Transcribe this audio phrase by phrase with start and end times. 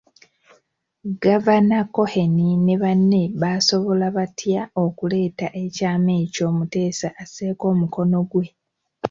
[1.23, 8.45] Gavana Cohen ne banne basobola batya okuleeta ekyama ekyo Muteesa asseeko omukono ggwe.